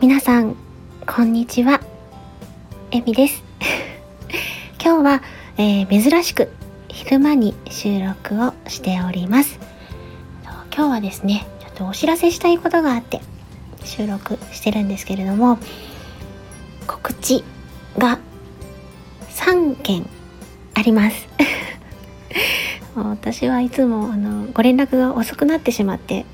[0.00, 0.56] 皆さん
[1.06, 1.82] こんにちは。
[2.92, 3.42] えみです。
[4.82, 5.22] 今日は、
[5.58, 6.50] えー、珍しく
[6.88, 9.60] 昼間に収録をしております。
[10.74, 13.20] 今日はですねちょっとお知らせしたいことがあって
[13.84, 15.58] 収録してるんですけれども
[16.86, 17.44] 告知
[17.98, 18.18] が
[19.28, 20.08] 3件
[20.72, 21.28] あります。
[22.96, 26.26] 私はいつもあのご連絡が遅くなってしまって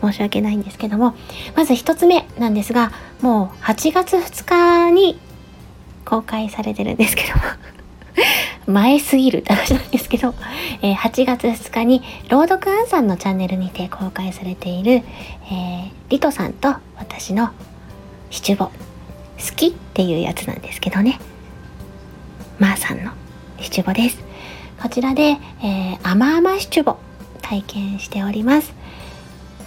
[0.00, 1.14] 申し訳ないんですけども
[1.56, 5.18] まず1つ目なんですがもう8月2日に
[6.04, 7.42] 公開されてるんですけども
[8.72, 10.34] 前すぎるって話なんですけど、
[10.82, 17.50] えー、8月2日に朗読アンさんのチャンネルにて公開されている、えー、リトさんと私の
[18.30, 18.72] 七五好
[19.56, 21.18] きっていうやつなんですけどね。
[22.58, 23.12] まー、さんの
[23.60, 24.27] 七五です。
[24.80, 26.98] こちらで、えー、甘々七五
[27.42, 28.72] 体験しております。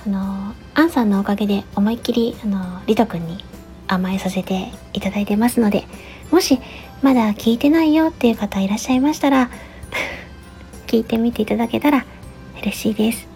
[0.05, 3.43] あのアンさんのおかげで思いっきりあのリトくんに
[3.87, 5.83] 甘えさせていただいてますので
[6.31, 6.59] もし
[7.01, 9.49] まだ聞いてないよっていう方いらっしゃいましたら
[10.87, 12.05] 聞いてみていただけたら
[12.61, 13.27] 嬉しいです。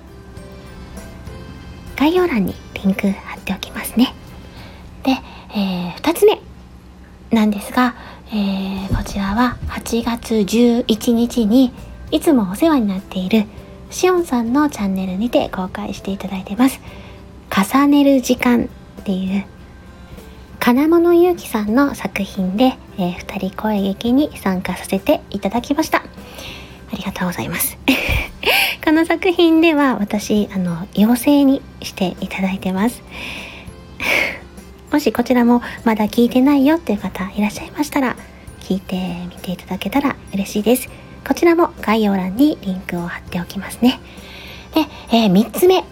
[1.98, 4.14] 概要欄にリンク貼っておきますね。
[5.04, 5.18] で、
[5.56, 6.40] えー、2つ目
[7.32, 7.96] なんですが、
[8.32, 11.72] えー、ちらは8月11日に
[12.12, 13.46] いつもお世話になっている
[13.92, 16.82] しおんさんのチャンネルにて公開していただいてます
[17.56, 18.66] 重ねる時間
[19.02, 19.46] っていう
[20.60, 26.00] 金物ゆうきさんの作品で、えー、二人声劇に参加させていただきました。
[26.00, 26.04] あ
[26.98, 27.78] りがとうございます。
[28.84, 33.04] この作品では私、あの、妖精にしていただいてます。
[34.92, 38.16] もしこちらもまだ聞いてないよっていう方いらっしゃいましたら、
[38.66, 38.96] 聞いて
[39.30, 40.90] みていただけたら嬉しいです。
[41.26, 44.00] こちらも概要欄にリンクを貼っておきますね。
[44.74, 44.82] で、
[45.16, 45.84] えー、3つ目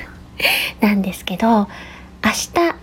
[0.80, 2.74] なんですけど、明日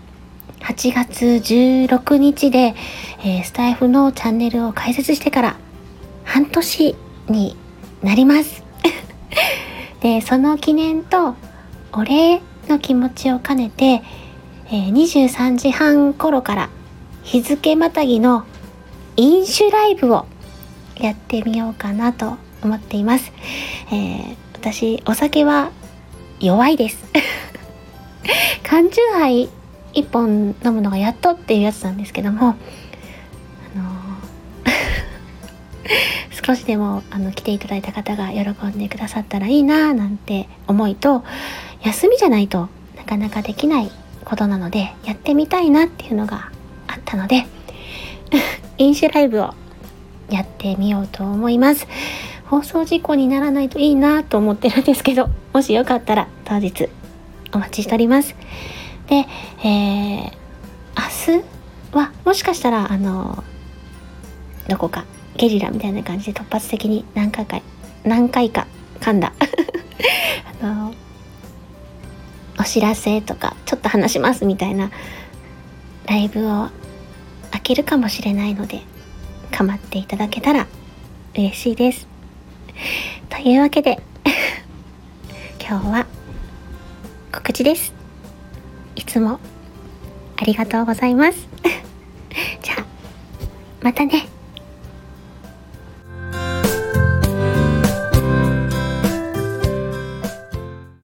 [0.60, 2.76] 8月16日で、
[3.24, 5.56] えー、スタイフのチャンネルを開設してから
[6.22, 6.94] 半年
[7.28, 7.56] に
[8.04, 8.62] なります。
[10.02, 11.34] で、その記念と
[11.92, 14.02] お礼の気持ちを兼ねて、
[14.68, 16.68] えー、23時半頃から
[17.24, 18.44] 日付またぎの
[19.20, 20.24] 飲酒ライブを
[20.98, 23.30] やってみようかなと思っています。
[23.92, 25.72] えー、私、お酒は
[26.40, 27.04] 弱いです。
[28.64, 29.50] 缶チューハイ
[29.92, 33.90] 1本飲むのがやっとっていうやつなんですけども、あの
[36.42, 41.24] 少しでもあの来ていただいた方が喜んでくださったらいいななんて思いと
[41.82, 43.92] 休みじゃないとなかなかできない
[44.24, 46.50] ことなのでやってみたいなっていうのが
[46.86, 47.46] あったので
[48.80, 49.52] 飲酒ライブを
[50.30, 51.86] やってみようと思います。
[52.46, 56.88] 放送事故にならないといいなと思ってるんですけどもしよかったら当日
[57.52, 58.34] お待ちしております。
[59.06, 59.26] で、
[59.62, 60.32] えー、
[60.96, 61.44] 明日
[61.92, 63.44] はもしかしたらあの
[64.66, 65.04] どこか
[65.36, 67.60] ゲリラみたいな感じで突発的に何回か
[68.02, 68.66] 何回か
[69.00, 69.34] 噛んだ。
[70.62, 70.94] あの
[72.58, 74.90] お知らせとかちょっと話しますみたいな
[76.06, 76.70] ライブを
[77.50, 78.82] 開けるかもしれないので
[79.50, 80.66] 構っていただけたら
[81.34, 82.06] 嬉しいです
[83.28, 84.00] というわけで
[85.60, 86.06] 今日は
[87.32, 87.92] 告知です
[88.96, 89.40] いつも
[90.40, 91.48] ありがとうございます。
[92.62, 92.84] じゃあ、
[93.82, 94.26] またね。